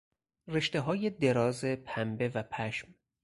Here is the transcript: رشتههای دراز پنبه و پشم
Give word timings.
رشتههای 0.47 1.09
دراز 1.09 1.65
پنبه 1.65 2.29
و 2.35 2.43
پشم 2.43 2.95